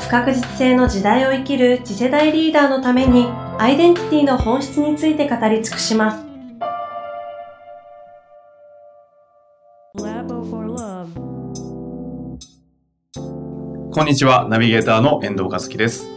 [0.00, 6.26] 不確実性の時代を生きる次世代リーダーのためにアイデンティティの本質について語り尽くします。
[13.92, 16.08] こんにちは、ナビゲーターの遠藤和樹です。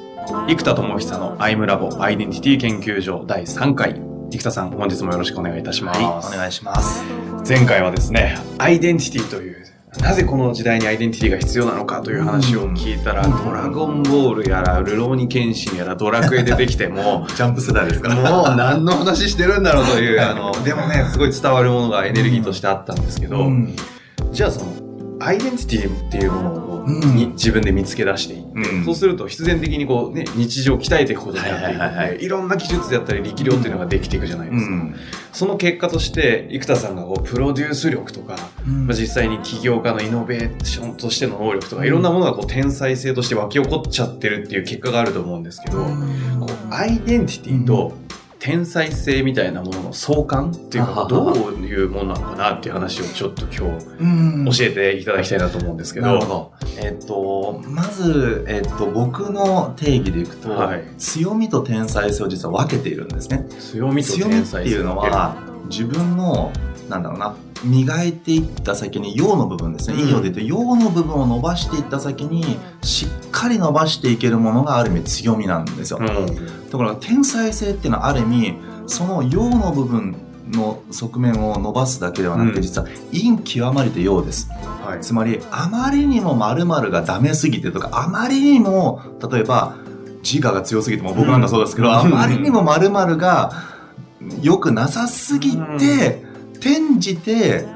[0.47, 3.99] 生田智久のアイムラボアイデンティティ研究所第3回。
[4.31, 5.99] 生田さん、本日もよろしくお願いいたします。
[5.99, 7.03] はい、お願いします。
[7.47, 18.09] 前回はですね、アイデンティティというなぜこの時代にアイデンティティが必要なのかという話を聞いたら、ドラゴンボールやら、ルローニケンシンやら、ドラクエ出てきても、ジャンプ世代ですか？
[18.09, 23.47] らもう何の話してるんだろうという、あの、でもね、すごい伝わるものがエネルギーとしてあったんですけど、
[24.31, 24.73] じゃあその、
[25.19, 34.71] アイデンティティっていうものをに自分で見つけ出していって、うん、そうすると必然的にこうね、日常を鍛えていくことになっていくので、いろんな技術であったり力量っていうのができていくじゃないですか。
[34.71, 34.95] うん、
[35.31, 47.93] その結果として、生田さんがこうプロデュース力とか、まあ、実際に起業家のイノベーションとしての能力とか、いろんなものがこう天才性として湧き起こっちゃってるっていう結果があると思うんですけど、こうアイデンティティと
[48.43, 53.79] 天才性みたいなものの相関っていうかどういうものなのかなっていう話をちょっと今
[54.51, 56.19] 日教えていただきたいなと思うんですけど。
[56.19, 56.51] ど。
[56.77, 63.47] えっと、まず、えっと、僕の定義でいくと、はい、強みと天才性を実は分けているんですね。
[63.59, 65.37] 強みと天才性っていうのは、
[65.69, 66.51] 自分の、
[66.89, 78.55] なんだろうな、磨いていった先に陽の部分ですね、いいようで言うと陽の部分を伸ばしていった先にしっかり伸ばしていけるものがある意味強みなんですよ、うん、ところが天才性っていうのはある意味
[78.87, 80.15] その陽の部分
[80.49, 89.77] の側面を伸ばすだけではなくて、実は陰極まりて陽です、はい、つまりあまりにも〇〇がダメすぎてとかあまりにも例えば
[90.23, 93.51] 自我が強すぎても僕なんかそうですけど、うん、あまりにも〇〇が
[94.41, 96.23] 良くなさすぎて、
[96.55, 97.67] 転じて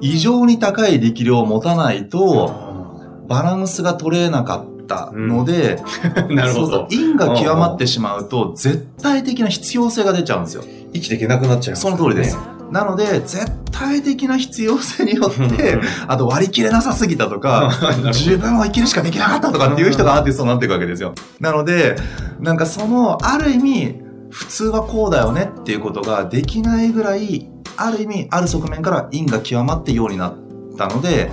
[0.00, 4.75] 異常に高い力量を持たないとバランスが取れなかった
[5.12, 5.82] ので、
[6.28, 6.86] うん、 なるほど。
[6.90, 10.64] 陰が極まってしまうと絶対的な必要性が出ちゃうんですよ。
[10.92, 12.38] 生きていけなくなっちゃう、ね、その通りです。
[12.70, 17.70] なので、絶対的な必要性によって、あと割り切れなさすぎたとか、
[18.12, 21.12] 自分を生きるしかできなかったとかっていう人がアーティストになっていくわけですよ。
[21.38, 21.96] なので、
[22.40, 30.36] なんかその、ある意味、普通はこうだよねっていうことができないぐらいある意味ある側面から陰が極まってようになっ
[30.76, 31.30] たので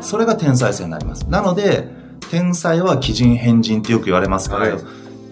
[0.00, 1.88] それが天才性になりますなので
[2.34, 4.72] 天才は奇人変人ってよく言われますけど、はい、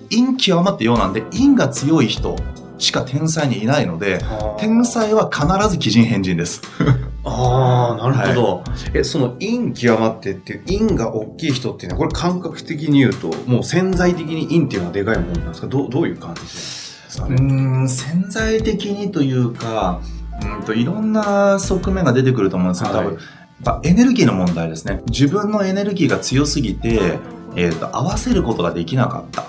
[0.09, 2.37] 陰極まってようなんで陰が強い人
[2.79, 4.21] しか天才にいないので
[4.57, 6.63] 天才は必ず奇人変人です。
[7.25, 8.57] ああ、なるほど。
[8.59, 8.63] は
[8.95, 15.67] い、え、その陰極まってっていう陰が大きい人っていうのは、これ感覚的に言うと、もう潜在的に陰っていうのはでかいものなんですか？
[15.67, 17.37] どどういう感じですかね？
[17.39, 17.43] う
[17.85, 20.01] ん、潜在的にというか、
[20.41, 23.19] うんといろんな側面が出てくると思うんですけど、はい、多分
[23.65, 25.03] やっぱエネルギーの問題ですね。
[25.07, 27.19] 自分のエネルギーが強すぎて、
[27.55, 29.45] えーと、合わせることができなかった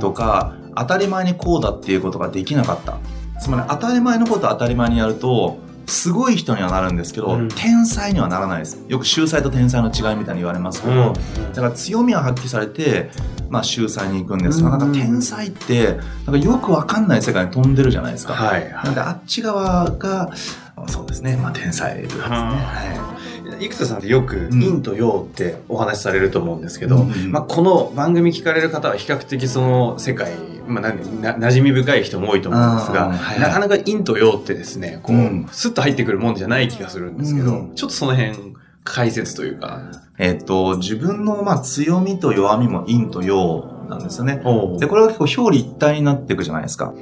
[0.00, 2.98] とか当たり前にこうだっていうことができなかった。
[3.40, 8.82] つまり当たり前のことを当たり前にやるとすごい人にはなるんですけど、うん、天才にはならないです。
[8.88, 11.12] よく秀才と天才の違いみたいに言われますけど、うん、
[11.52, 13.10] だから強みは発揮されて、
[13.48, 20.30] まあ、秀才に行くんですが、うん、なんか天才ってなんかよくわかんない世界に飛んでるじゃないですか、はい、なんであっち側が
[20.88, 23.17] そうですね、まあ、天才というですね、はい、
[23.60, 30.32] 生田さんってよく陰と陽ってお話しされると思うんですけど、まあ、この番組聞かれる方は比較的その世界
[30.68, 38.54] まあ、な馴染み深い人も多いと思うんですが、はいはい、なかなか陰と陽ってですね、こう、うん、スッと入ってくるもんじゃない気がするんですけど、うん、ちょっとその辺、
[38.84, 39.82] 解説というか。
[40.18, 44.36] えっ、と、自分の、まあ、強みと弱みも陰と陽なんですよね。
[44.78, 46.92] で、これは結構表裏一体になっていくじゃないですか。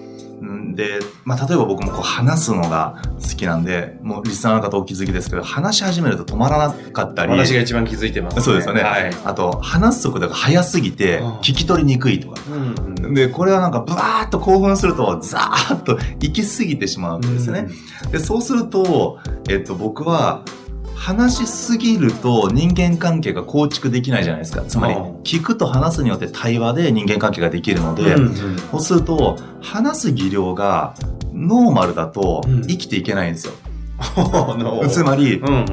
[0.74, 7.32] で、まあ、例えば僕もこう話すのが好きなんで、もうリスナーの方お気づきですけど、話し始めると止まらなかったり。
[7.32, 8.82] 私が一番気づいてます、ね、そうですよね。
[8.82, 9.10] はい。
[9.24, 12.40] あと、話す速度が速すぎて、聞き取りにくいとか。
[12.50, 17.68] うん、で、これはなんか、ブワーッと興奮すると、ザーッと行き過ぎてしまうんですね。
[18.04, 19.18] うん、で、そうすると、
[19.48, 20.42] えっと、僕は、
[21.06, 24.62] 話しすぎると人間関係が構築できないじゃないですか。
[24.62, 30.96] つまり、聞くと話すによって対話で人間関係ができるので、うんうん、そうすると、話す技量が
[31.32, 33.52] ノーマルだと生きていけないんですよ。
[34.82, 35.66] うん、つまり、うんうん、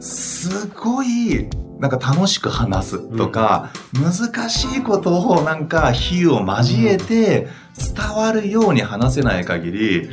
[0.00, 7.46] すごいなんか楽しく話すとか、うん、難しいことをなんか比喩を交えて
[7.94, 10.08] 伝わるように話せない限り、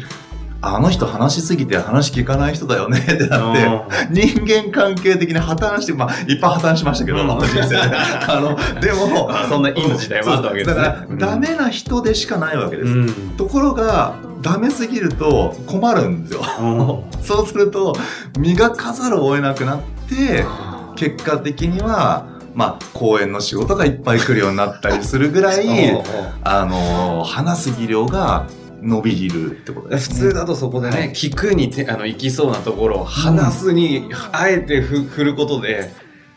[0.61, 3.69] あの人話しすぎて話聞かない人だよね ってなって、
[4.09, 7.77] 人間関係的に破綻して、まあ、いっぱい破綻しましたけど、人生で。
[8.27, 10.75] あの、でも、そんないい時代もあったわけですね。
[10.75, 12.93] だから、ダメな人でしかないわけです。
[13.37, 16.43] ところが、ダメすぎると困るんですよ。
[17.21, 17.95] そうすると、
[18.37, 20.45] 磨かざるを得なくなって、
[20.95, 26.01] 結果的には、まあ、講演の仕事がいっぱい来るようになったりするぐらい、
[26.43, 28.45] あの、話す技量が
[28.85, 35.91] 伸びるってこと普通だとそこでね、はい、聞くにてあの行きそうなところを話すに、あえて振ることで、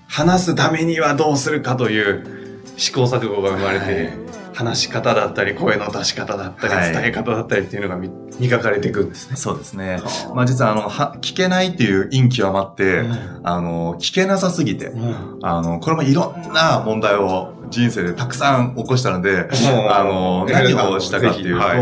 [0.06, 4.27] 話すためにはどうするかという試行錯誤が生まれて、はい、
[4.58, 8.08] 話し方だったり、声の出し方だったり、伝え方だったりっていうのが
[8.40, 9.37] 磨かれていくんですね。
[9.37, 10.00] そうですね。
[10.34, 19.49] まあ実はあの、は、聞けないっていう陰極まって、うん、あの、聞けなさすぎて、うん、あの、これもいろんな問題を人生でたくさん起こしたので、
[19.93, 21.78] あの、何をしたかっていうと、はい、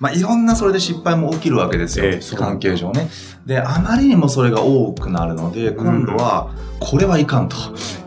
[0.00, 2.06] まあ、いろんなそれで失敗も起きるわけですよ。
[2.06, 3.08] えー、関係上ね。
[3.46, 7.54] で、あまりにもそれが多くなるので、今度は、これはいかんと。
[7.56, 7.58] い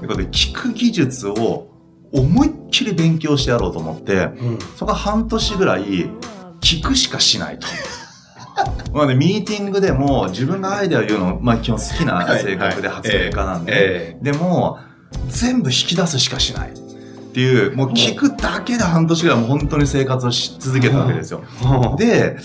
[0.03, 1.71] うことで、聞く技術を
[2.11, 6.09] 思いっきり勉強してやろうと思って、うん、そこは半年ぐらい、
[6.61, 7.67] 聞くしかしないと。
[8.93, 14.79] まあね、ミーティングでも自分がアイデアを言うの、まあ基本好きな性格で発明家なんで、でも、
[15.27, 16.71] 全部引き出すしかしない。
[16.71, 21.41] っていう、もう聞くだけで半年ぐらいもう本当に生活をし続けたわけですよ。
[21.97, 22.37] で、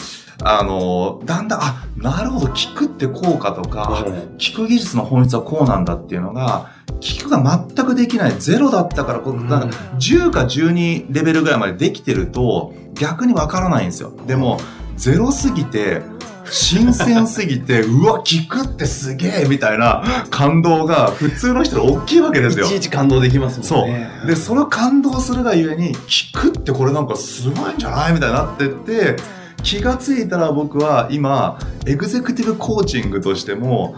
[0.44, 4.06] あの、だんだん、あ、なるほど、聞くって効果とか、
[4.38, 6.70] 聞く技術の本質はこうなんだっていうのが、
[7.00, 14.12] 聞くが全くできない、ゼロだったから、こうなんか10か12レベルぐらいまでできてると、逆にわからないんですよ。
[14.26, 14.58] でも、
[14.96, 16.02] ゼロすぎて、
[16.50, 22.66] 新鮮すぎて、 うわ、聞くってすげえみたいな感動が普通の人で大きいわけですよ。
[22.66, 24.10] いちいち感動できますもんね。
[24.20, 24.26] そう。
[24.26, 29.16] で、その感動するがゆえに、聞くってこれなんかすごいんじゃないみたいになってって、
[29.62, 33.96] 気がついたら僕は今、エグゼクティブコーチングとしても、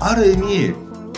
[0.00, 0.74] ある意味、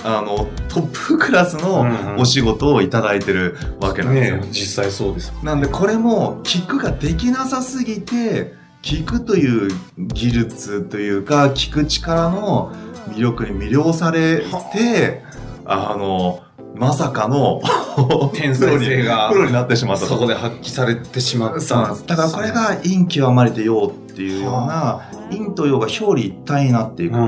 [0.07, 1.85] あのトップクラスの
[2.17, 4.37] お仕事をいただいてるわけなんですよ。
[4.39, 12.73] ね、実際そうです、なんでこれも聞くができなさすぎて聞くという技術というか、聞く力の
[13.09, 15.25] 魅力に魅了されて、
[15.65, 16.45] あの、
[16.77, 17.61] まさかの
[18.33, 21.97] 天才性がプロになってしまったそこで発揮されてしまった。
[22.07, 25.01] だからこれが陰極まれてようっていうような、
[25.31, 27.17] 陰と陽が表裏一体になっていく。
[27.17, 27.23] っ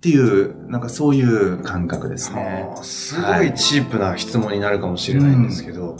[0.00, 2.68] ていう、なんかそういう感覚ですね。
[2.82, 5.96] すごいチープな質問になるかもしれないんですけど、うん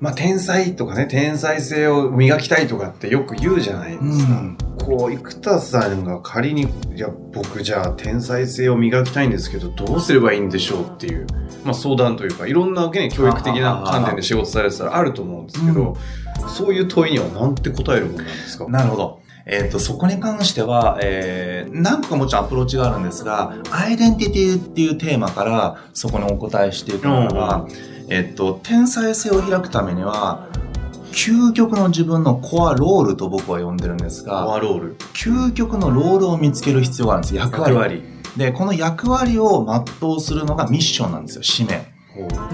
[0.00, 4.32] まあ、天才とかね、天才性を磨きたいとかってよく言うじゃないですか。
[4.32, 11.26] うん、こう、生田さんが仮に、いや、僕じゃあ天才性を磨きたいんですけど、どうすればいいんでしょうっていう、
[11.64, 15.96] まあ、相談というか、いろんな、ね、教育的な観点で仕事されてたらあると思うんですけど、
[16.42, 18.68] うん、そういう問いには何て答えるものなんですか？
[18.68, 19.20] なるほど。
[19.48, 30.48] えっ、ー、と、そこに関しては、えー、何個かもちろんアプローチがあるんですが、アイデンティティっていうテーマからそこにお答えしていくのが、うんえっと、天才性を開くためには、
[31.12, 34.96] 究極の自分のコアロールと僕は呼んでるんですが、コアロール。
[35.14, 37.34] 究極のロールを見つける必要があるんです。
[37.34, 37.74] 役割。
[37.74, 38.02] 役割
[38.36, 39.66] で、この役割を
[40.00, 41.98] 全うするのがミッションなんですよ、使命。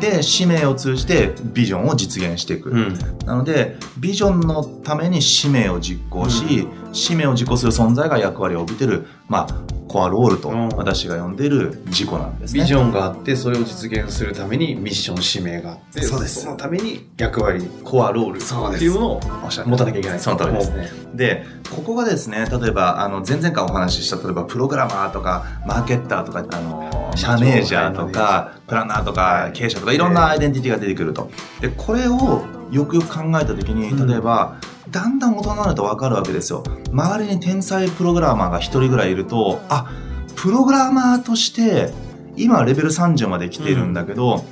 [0.00, 2.70] で、使命を通じてビジョンを実現していく。
[2.70, 12.60] うん、なので、ビジョンのために使命を実行し、うん、使命を実行する存在が役割を帯びてる、まあ、コアロールと私が呼んでいる事故なんですね。
[12.63, 16.43] ビジョンがあって、それを実現するためにミッション、使命があって、そうです。
[16.43, 19.20] そのために役割、コアロールっていうのを
[19.67, 20.20] 持たなきゃいけない。
[20.20, 20.91] その通りですね。
[21.15, 26.91] で、ここがですね、例えば、あの、前々回お話しした、例えば、プログラマーとか、マーケッターとか、あの、
[27.27, 31.31] マネージャーとか、プランナーとか、経営者とか、いろんなアイデンティティが出てくると。
[31.60, 36.62] で、これをよくよく考えたときに、例えば、うんだんだん大人になると分かるわけですよ。
[36.93, 39.91] 周りに天才プログラマーが一人ぐらいいると、あ、
[40.36, 41.93] プログラマーとして、
[42.36, 44.43] 今レベル30まで来ているんだけど、うん、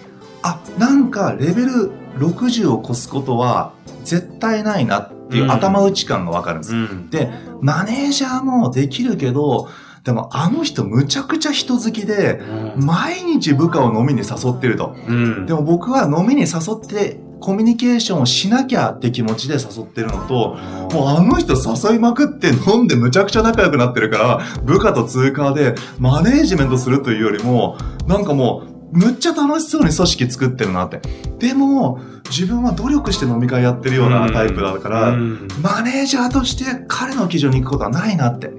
[0.42, 3.72] あ、なんかレベル60を越すことは
[4.04, 9.68] 絶対ないなっていう頭打ち感がわかるんです、うん、で、マネージャーもできるけど、
[10.04, 12.40] でもあの人むちゃくちゃ人好きで、
[12.76, 14.96] 毎日部下を飲みに誘ってると。
[15.06, 20.56] うん、でも僕は飲みに誘ってコミュニケーションをしなきゃって気持ちで誘ってるのと、
[20.94, 31.00] もうあの人誘いまくって飲んでむちゃくちゃ仲良くなってるから、部下と通過でマネージメントするというよりも、なんかもう、むっちゃ楽しそうに組織作ってるなって。
[31.38, 31.99] でも、
[32.30, 35.12] 自分は努力して飲み会やってるようなタイプだから、
[35.61, 38.50] マネージャーとして彼の基準に行くことはないなって。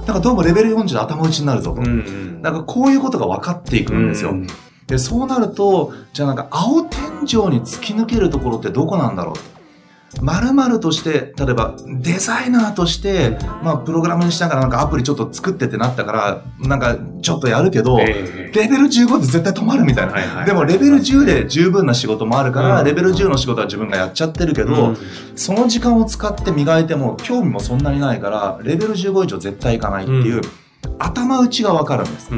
[0.00, 1.82] だからどうもレベル40で頭打ちになるぞと。
[1.82, 4.34] なんかこういうことが分かっていくんですよ。
[4.90, 9.36] で、そうなると、じゃあなんか青天井に突き抜けるところってどこなんだろう？
[10.20, 20.44] 〇〇として、例えばデザイナーとして、まあプログラムにしながらなんかアプリちょっと作ってってなったから、なんかちょっとやるけど、レベル15で絶対止まるみたいな。
[20.44, 24.96] でもレベル10で十分な仕事もあるから、レベル10の仕事は自分がやっちゃってるけど、
[25.36, 30.40] その時間を使って磨いても興味もそんなにないから、レベル15以上絶対いかないっていう、
[30.98, 32.30] 頭打ちがわかるんです。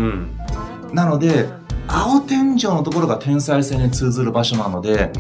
[0.93, 1.49] なので、
[1.93, 5.13] 青天井のところが天才性に通ずる場所なので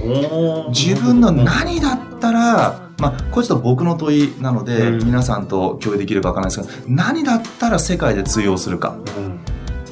[0.70, 8.96] 自分の何だったらまあこれちょっと僕の問いなので、うん、皆さんと共有できるか分からないですけど何だったら世界で通用するか、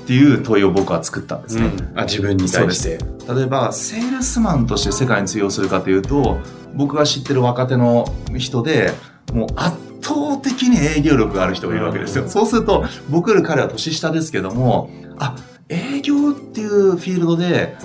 [0.05, 1.67] っていう問いを僕は作ったんですね。
[1.67, 2.99] うん、あ自分に対して。
[3.33, 6.39] 例えばセールスマンとして世界に通用するかというと
[6.75, 8.07] 僕が知ってる若手の
[8.37, 8.93] 人で
[9.33, 12.29] もう圧倒的に営業力がある人がいるわけですよ。
[12.29, 15.37] そうすると僕より彼は年下ですけどもあ
[15.69, 17.77] 営業っていうフィールドで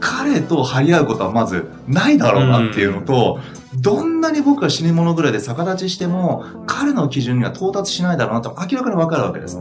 [0.00, 3.38] 彼と張り合うことはまずないだろうなっていうのと、
[3.80, 9.58] どんなに僕が死に物ぐらいで逆立ちしても、彼の基準には到達しないだろうなって明らかにわかるわけです。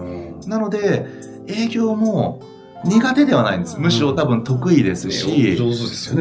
[0.47, 1.05] なので、
[1.47, 2.41] 営業も
[2.85, 3.77] 苦手ではないんです。
[3.79, 5.57] むしろ多分得意ですし、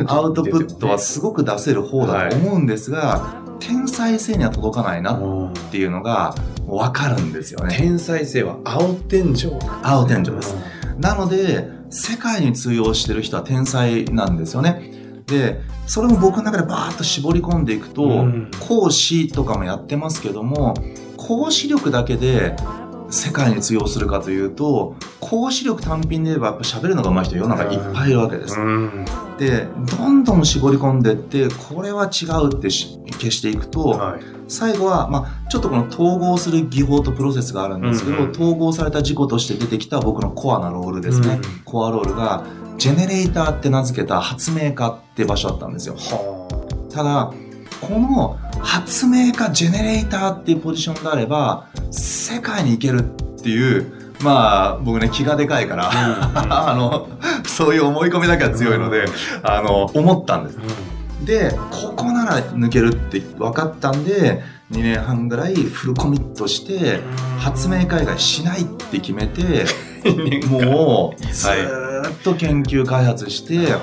[0.09, 6.35] アウトプットはすごく出せる方だと思うんですが、天才性には届かないなっていうのが
[6.67, 7.77] わかるんですよね。
[7.77, 9.53] 天才性は青天井
[9.83, 10.57] 青天井です。
[10.99, 15.23] なので、世界に通用してる人は天才なんですよね。
[15.27, 20.75] で、それも僕の中でバーッと絞り込んでいくと、うん、講師とかもやってますけども、
[21.17, 22.57] 講師力だけで
[23.11, 28.59] 世界に通用するかというと、講師力単品で言えばやっぱ喋るのが上手い人世の中いっぱいいるわけです。
[28.59, 29.07] うん、
[29.39, 29.67] で、
[29.99, 41.41] どんどん絞り込んでって、これは違うって消していくと、はい、最後は、まあ、ちょっとこの統合する技法とプロセスがあるんですけど、うんうん、統合された事故として出てきた僕のコアなロールですね。
[41.43, 42.45] うん、コアロールが、
[42.77, 45.97] ジェネレーターって名付けた発明家って場所だったんですよ。
[46.91, 47.33] ただ、
[47.81, 53.93] この発明家ジェネレーターっていうポジションであれば世界に行けるっていう
[54.23, 55.91] まあ僕ね気がでかいから、
[56.69, 57.09] あの
[57.47, 59.05] そういう思い込みだけは強いので、
[59.45, 60.59] あの思ったんです、
[61.25, 64.43] でここなら抜けるって分かったんで
[64.73, 67.01] 2年半ぐらいフルコミットして
[67.39, 69.65] 発明海外しないって決めて
[70.49, 71.53] もうずっ
[72.15, 73.75] と研究開発して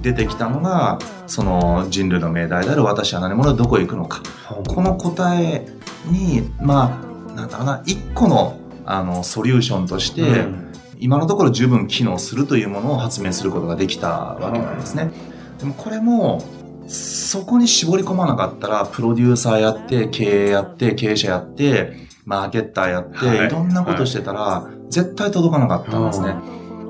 [0.00, 4.22] 出てきたのがその人類の命題である私は何者どこへ行くのか。
[4.68, 5.66] この答え
[6.06, 15.10] にまあなんだろうな一個のあのソリューションとして、うん、今のところ十分機能するというものを発明することができたわけなんですね。
[15.58, 16.42] でもこれも
[16.88, 26.34] そこに絞り込まなかったらプロデューサーやって経営やって経営者やってマーケッターやって、はい、いろんなことしてたら、絶対届かなかったんですね。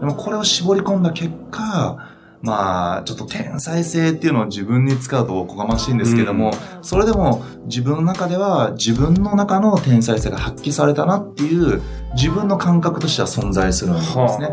[0.01, 2.11] でもこれを絞り込んだ結果
[2.43, 11.83] まあ、ちょっと天才性っていうのを自分に使うとおこがましいんですけども、うん、それでも自分の中では自分の中の天才性が発揮されたなっていう
[12.15, 14.49] 自分の感覚としては存在するんですね。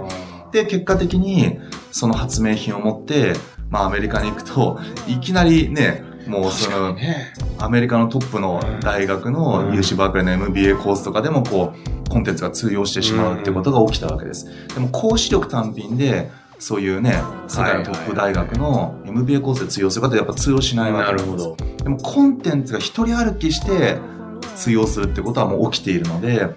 [0.52, 1.60] で、結果的に
[1.92, 3.34] その発明品を持って、
[3.70, 14.48] まあアメリカに行くと、いきなりね、もうその、ね、アメリカのトップの大学の UC バークレーの MBA コースとかでもこう、コンテンツが通用してしまうってことが起きたわけです。
[14.74, 21.26] でも講師力単品で、そういうね、世界のトップ大学の MBA コースで通用するかってやっぱ通用しないわけです。
[21.28, 21.58] なるほど。
[21.84, 24.00] でもコンテンツが一人歩きして
[24.56, 26.56] 通用するってことはもう起きているので、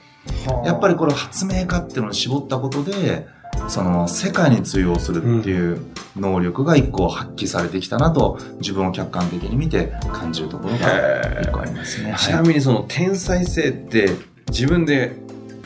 [0.64, 3.26] やっぱりこれ発明家っていうのを絞ったことで、
[3.68, 5.82] その世界に通用するっていう
[6.16, 12.14] 能力が一個発揮されてきたなと自分を客観的に見て感じるところが一個ありますね。
[12.18, 14.08] ちなみにその天才性って
[14.48, 15.16] 自分で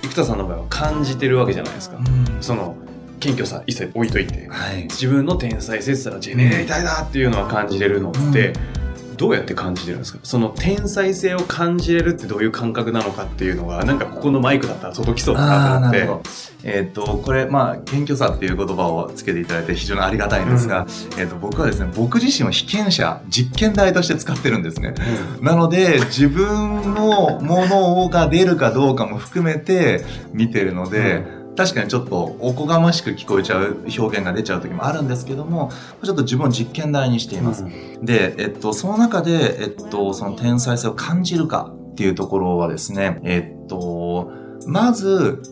[0.09, 1.99] 生田さんの場合は感じてるわけじゃないですか。
[1.99, 2.01] う
[2.39, 2.77] ん、その
[3.21, 7.03] 謙虚さ一切置いといて、はい、自分の天才性ったらジェネレーターだ！
[7.05, 8.55] っていうのは感じれるのって、うん、
[9.17, 10.19] どうやって感じてるんですか？
[10.23, 16.29] その天才性を感じれるってどういう感覚なのかっていうのがなんかここのマイクだったら届きそうだなと思って。
[16.67, 24.95] えっ、ー、と、これ、まあ、謙虚さっていう言葉をつけていただいて非常にありがたいんですが、うん、えっ、ー、と、僕はですね、僕自身を被験者、実験台として使ってるんですね。
[25.39, 35.71] うん、なので、自分のものが出るかどうかも含めて見てるので、うん確かにちょっとおこがましく聞こえちゃう表現が出ちゃう時もあるんですけども、
[36.03, 37.65] ちょっと自分を実験台にしています。
[37.65, 44.33] うん、で、えっと、その中で、えっと、その天才性を感じるかっていうところはですね、えっと、
[44.67, 45.43] まず、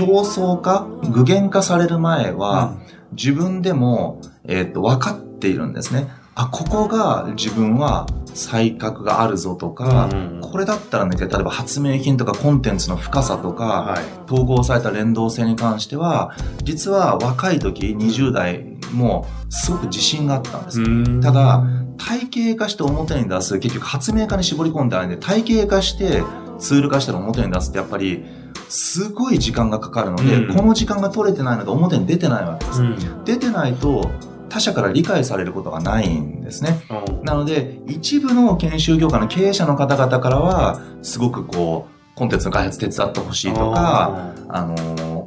[0.00, 2.76] 表層化、具現化される前は、
[3.12, 6.08] 自分でも、えっと、分かっているんですね。
[6.34, 14.32] あ、ここが自分は才覚があるぞとか、うんこれだったらね、例えば発明品とかコンテンツの深さとか、はい。
[14.32, 21.20] 統合された連動性に関しては、実は若い時、20代もすごく自信があったんです。
[21.20, 21.64] ただ、
[21.98, 26.22] 体系化して表に出す、結局発明家に絞り込んであるんで、体系化して
[26.58, 28.24] ツール化したら表に出すってやっぱり、
[28.68, 32.82] すごい時間がかかるので、うんこの時間が取れてないので表に出てないわけです。
[32.82, 33.24] うん。
[33.24, 34.10] 出てないと
[34.48, 36.80] 他者から理解されることがないんですね。
[37.22, 44.74] なので、一部の研修業界の経営者の方々からは、すごくこう、コンテンツの開発手伝ってほしいとか、あの、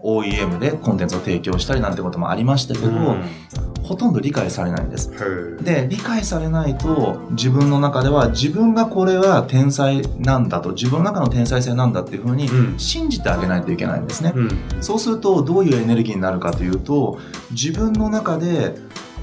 [0.03, 3.23] OEM でコンテンツを提供したりなんてこともありましたけど、うん
[3.91, 5.11] ほとんど理解されないんです。
[5.61, 14.31] で、理解されないと、自分の中では自分がこれは天才なんだと、自分の中の天才性なんだっていうふうにうん信じてあげないといけないんですね。
[14.33, 14.49] うん。
[14.79, 17.19] そうすると、どういうエネルギーになるかというと、
[17.51, 18.75] 自分の中で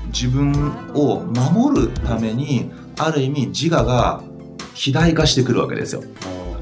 [0.08, 4.22] 自分を守るために、ある意味自我が
[4.70, 6.02] 肥大化してくるわけですよ。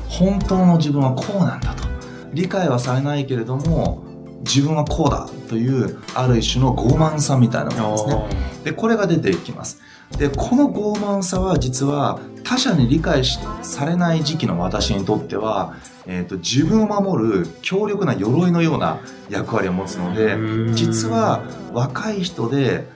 [0.08, 1.86] 本当の自分はこうなんだと。
[2.32, 4.04] 理解はされないけれども、
[4.40, 8.28] 自分はこうだという、ある一種の傲慢さみたいなものですね。
[8.64, 9.80] で、これが出てきます。
[10.18, 15.74] で、この傲慢さは実は他者に理解しされない時期の私にとっては、
[16.06, 20.36] えっ、と、自分を守る強力な鎧のような役割を持つので、
[20.74, 22.86] 実は若い人で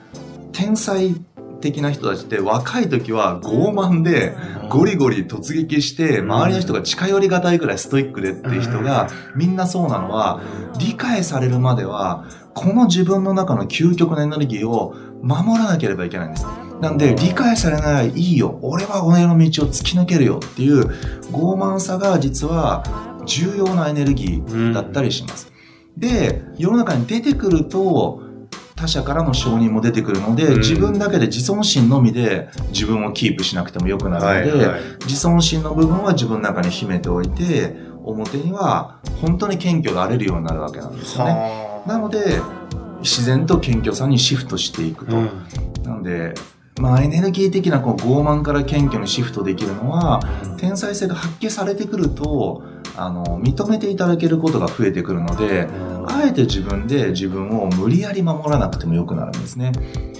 [0.51, 1.15] 天才
[1.61, 4.35] 的な人たちって若い時は傲慢で
[4.69, 10.41] ゴリゴリ突撃して周りの人が近寄りがたいぐらいストイックでっていう人がみんなそうなのは
[10.79, 16.45] 理解されるまではこの自分の中の究極のエネルギーを守らなければいけないんです。
[16.81, 20.87] なんで理解されないらいいよ俺は俺の道を突き抜けるよっていう
[21.31, 22.83] 傲慢さが実は
[23.27, 25.51] 重要なエネルギーだったりします。
[25.97, 28.23] で、世の中に出てくると、
[28.81, 30.57] 他者からの承認も出てくるので、うん。
[30.57, 41.31] 自分だけで自尊心のみで自分をキープしなくてもよくなるので、はいはい自尊心の部分は自分の中に秘めておいて、表には本当に謙虚であれるようになるわけなんですよね。
[41.31, 42.39] はなので、
[43.01, 45.15] 自然と謙虚さにシフトしていくと。
[45.15, 45.29] うん。
[45.83, 46.33] なので、
[46.79, 50.21] まあエネルギー的なこう傲慢から謙虚にシフトできるのは、
[50.57, 52.63] 天才性が発揮されてくると、
[52.97, 55.67] あの、認めていただけることが増えてくるので、
[56.07, 59.71] あえて自分で自分を無理やり守らなくてもよくなるんですね。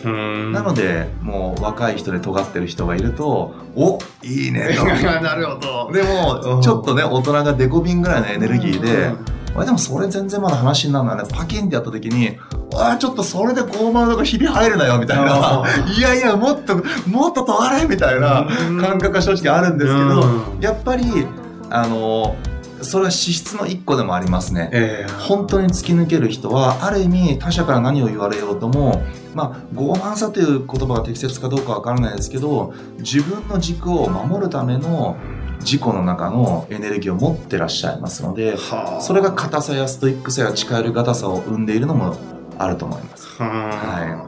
[0.04, 4.86] うんなので、もう若い人で尖ってる人がいると、おいいねと。
[5.22, 5.92] なるほど。
[5.92, 9.12] でうんも、ちょっとね、大人がデコビンぐらいのエネルギーで、
[9.56, 12.38] あでもそれ全然まだ話になるのはね、パキンってやった時に、
[12.74, 15.66] ああ、ちょっとそれで傲慢のとこひび入るなよ、みたいなあ。
[15.98, 18.48] いやいや、もっと、もっと尖れみたいな
[18.82, 20.26] 感覚が正直あるんですけど、う
[20.58, 21.28] んやっぱり、
[21.70, 22.36] あの、
[22.82, 24.70] それは資質の一個でもありますね。
[24.74, 35.18] ええ本当に突き抜ける人は、ある意味他者から何を言われようとも、まあ、傲慢さという言葉が適切かどうかわからないですけど、自分の軸を守るための
[35.60, 42.16] 自己の中のエネルギーを持ってらっしゃいますので、はあそれが硬さやストイックさや近寄り方さを生んでいるのも
[42.58, 43.28] あると思います。
[43.38, 44.28] は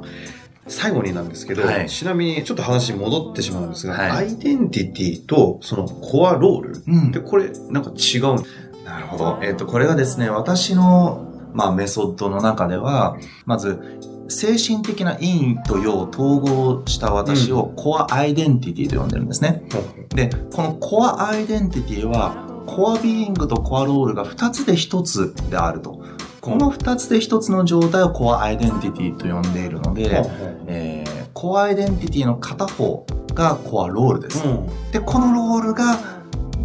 [0.67, 1.89] 最後になんですけど、はい。
[1.89, 4.11] ちなみにちょっと話戻ってしまうんですが、はい。
[4.11, 7.11] アイデンティティとそのコアロールうん。
[7.11, 8.43] でこれなんか違うん？
[8.43, 9.39] ですかなるほど。
[9.41, 13.79] えっ、と、これがですね、私の、まあ、メソッドの中では、まず、
[14.27, 19.63] 精神的な陰と陽を統合した私をコアアイデンティティと呼んでるんですね。
[20.09, 26.02] で、このコアアイデンティティは、コアビーイングとコアロールが2つで1つであると。
[26.43, 30.21] この2つで1つの状態をコアアイデンティティと呼んでいるので、
[30.67, 34.47] えーコアアイデンティティの片方がコアロールです。
[34.47, 34.91] うん。
[34.91, 35.97] で、このロールが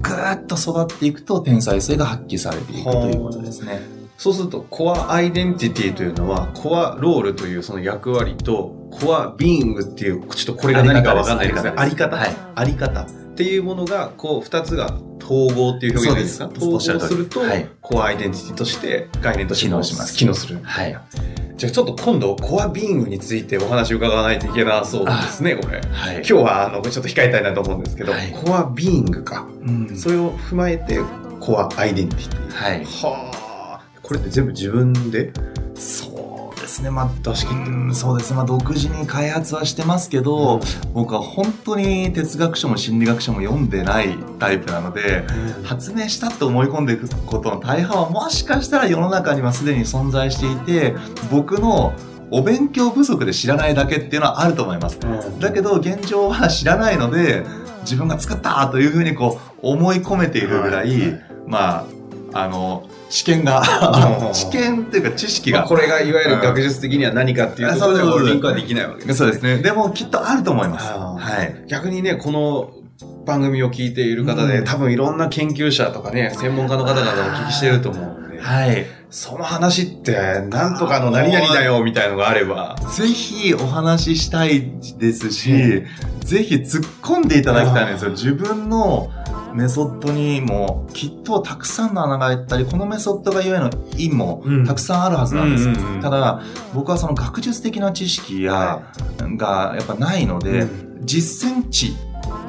[0.02, 3.80] ぐーっと育っていくと天才性が発揮されていくということですね。
[4.18, 12.20] そうするとコアアイデンティティというのはコアロールというその役割とコアビーイングっていうちょっとこれが何かわかんないですがあり方
[12.54, 13.16] あり方です。
[13.16, 14.86] あり方っていうものがこう二つが
[15.22, 16.38] 統合っていう表現でいいです。
[16.40, 17.68] か統合すると、はい。
[17.80, 20.58] コアアイデンティティとして概念として機能します機能する。
[20.60, 21.00] はい。
[21.56, 25.80] じゃあちょっと今度コアビーイングについてお話を伺わないといけなそうですねこれ。
[25.80, 26.16] はい。
[26.16, 28.32] 今日はあのちょっと控えたいなと思うんですけど、はい。
[28.32, 29.46] コアビーイングか。
[29.60, 29.96] うん。
[29.96, 30.98] それを踏まえて
[31.38, 32.50] コアアイデンティティ。
[32.50, 32.84] はい。
[32.84, 34.00] はあ。
[34.02, 35.32] これって全部自分で？
[35.76, 36.07] そう
[36.68, 36.90] ですね。
[36.90, 38.36] まあ、出し切ってそうですね。
[38.36, 40.60] まあ、独自に開発はしてますけど、
[40.92, 45.24] 僕は本当に哲学書も心理学書も読んでないタイプなので、
[45.64, 50.94] 発明したって思い込んでいくことの大半はもしかしたら世の中にはすでに存在していて、
[51.32, 51.94] 僕の
[52.30, 54.98] お勉強不足で知らないだけっていうのはあると思います。
[55.02, 57.44] うんだけど現状は知らないので、
[57.82, 61.84] 自分が作ったというふうにこう思い込めているぐらいまあ、
[62.32, 69.58] あの、知見がう、ん 知見っていうか知識がまあ、これがいわゆる学術的には何かっていうところでリンクはできないわけです、そうですね。
[69.58, 70.86] でもきっとあると思います。
[70.86, 71.64] はい。
[71.68, 72.70] 逆にね、この
[73.24, 77.14] 番組を聞いている方で、うん、多分いろんな研究者とかね、専門家の方々お
[77.44, 78.86] 聞きしてると思うんで、はい。
[79.10, 80.12] その話って、
[80.50, 82.76] なんとかの何々だよ、みたいのがあれば。
[82.96, 88.10] ぜひお話ししたいですし、うん、ぜひ突っ込んでいただきたいんですよ。
[88.10, 89.10] 自分の
[89.54, 96.00] メソッドにもきっとたくさんの穴が開いたり、このメソッドがゆえの因もたくさんあるはずなんです。
[96.00, 96.42] ただ、
[96.74, 98.82] 僕はその学術的な知識や、
[99.18, 100.66] がやっぱないので、
[101.02, 101.92] 実践値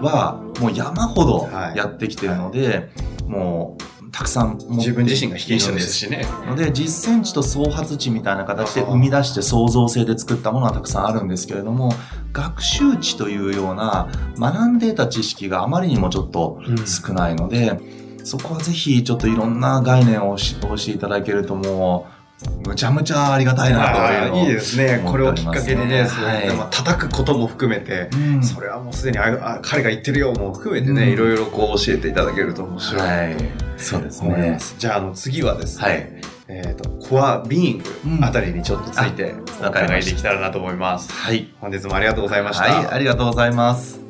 [0.02, 2.90] はもう山ほどやってきてるので、
[3.28, 6.26] もうたくさん自分自身が被験者ですしね。
[6.48, 11.94] ので、実践値と創発値みたいな形で生み出して創造性で作ったものはたくさんあるんですけれども、
[12.32, 17.80] 学習値というような学んでいた知識があまりにもちょっと少ないので、
[18.20, 22.08] うん、そこはぜひちょっといろんな概念をお教えいただけるとも
[22.66, 25.04] う、むちゃむちゃありがたいなといいですね。
[25.06, 33.02] これをきっかけにね、はい、まあ、叩くことも含めて、うん、それはもうすでにあ彼が言ってるよも含めてね、うん、いろいろこう教えていただけると面白い。
[33.02, 34.60] はい、そうですね。
[34.78, 36.12] じゃあ、あの、次はですね、はい、
[36.48, 41.12] えっ、ー、と、コアビーイングあたりにちょっとついて、お伺いできたらなと思います。
[41.12, 41.50] はい。
[41.60, 42.66] 本日もありがとうございました。
[42.66, 44.09] はい、ありがとうございます。